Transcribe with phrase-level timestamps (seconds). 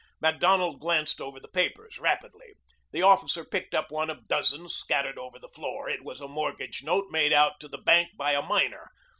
[0.19, 2.55] Macdonald glanced over the papers rapidly.
[2.91, 5.87] The officer picked up one of dozens scattered over the floor.
[5.87, 8.89] It was a mortgage note made out to the bank by a miner.